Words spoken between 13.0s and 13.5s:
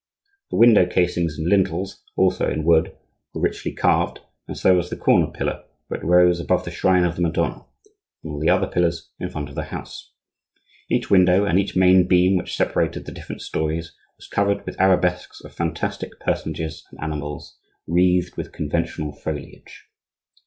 the different